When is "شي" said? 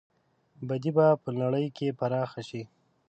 2.49-2.63